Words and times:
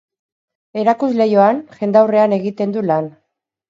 Erakusleihoan, 0.85 1.63
jendaurrean 1.79 2.37
egiten 2.43 2.79
du 2.79 2.89
lan. 2.91 3.17